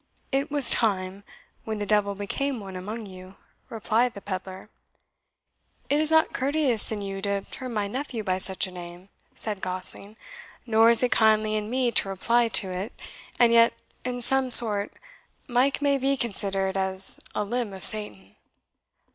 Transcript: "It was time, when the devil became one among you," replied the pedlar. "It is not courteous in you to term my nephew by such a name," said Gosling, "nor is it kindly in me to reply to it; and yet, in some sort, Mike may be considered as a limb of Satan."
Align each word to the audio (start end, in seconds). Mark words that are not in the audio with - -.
"It 0.31 0.49
was 0.49 0.71
time, 0.71 1.23
when 1.63 1.77
the 1.77 1.85
devil 1.85 2.15
became 2.15 2.59
one 2.59 2.75
among 2.75 3.05
you," 3.05 3.35
replied 3.69 4.15
the 4.15 4.19
pedlar. 4.19 4.67
"It 5.91 5.99
is 5.99 6.09
not 6.09 6.33
courteous 6.33 6.91
in 6.91 7.03
you 7.03 7.21
to 7.21 7.41
term 7.41 7.75
my 7.75 7.87
nephew 7.87 8.23
by 8.23 8.39
such 8.39 8.65
a 8.65 8.71
name," 8.71 9.09
said 9.35 9.61
Gosling, 9.61 10.17
"nor 10.65 10.89
is 10.89 11.03
it 11.03 11.11
kindly 11.11 11.53
in 11.53 11.69
me 11.69 11.91
to 11.91 12.09
reply 12.09 12.47
to 12.47 12.71
it; 12.71 12.99
and 13.37 13.53
yet, 13.53 13.73
in 14.03 14.21
some 14.21 14.49
sort, 14.49 14.91
Mike 15.47 15.83
may 15.83 15.99
be 15.99 16.17
considered 16.17 16.75
as 16.75 17.19
a 17.35 17.43
limb 17.43 17.71
of 17.71 17.83
Satan." 17.83 18.35